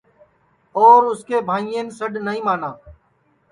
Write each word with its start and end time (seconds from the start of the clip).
اور 0.79 0.99
اُس 1.11 1.21
کے 1.27 1.37
بھائین 1.49 1.87
سڈؔ 1.99 2.13
نائی 2.25 2.41
مانا 2.47 2.71